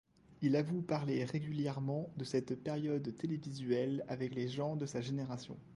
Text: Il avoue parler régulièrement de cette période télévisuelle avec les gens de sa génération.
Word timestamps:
Il 0.41 0.55
avoue 0.55 0.81
parler 0.81 1.23
régulièrement 1.25 2.09
de 2.17 2.23
cette 2.23 2.55
période 2.63 3.15
télévisuelle 3.17 4.03
avec 4.07 4.33
les 4.33 4.47
gens 4.47 4.75
de 4.75 4.87
sa 4.87 4.99
génération. 4.99 5.59